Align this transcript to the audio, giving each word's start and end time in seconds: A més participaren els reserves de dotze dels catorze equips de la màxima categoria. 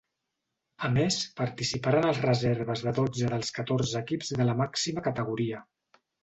A 0.87 0.89
més 0.93 1.17
participaren 1.41 2.07
els 2.11 2.21
reserves 2.23 2.81
de 2.87 2.95
dotze 3.01 3.29
dels 3.35 3.53
catorze 3.59 3.99
equips 4.01 4.33
de 4.41 4.49
la 4.49 4.57
màxima 4.63 5.05
categoria. 5.11 5.63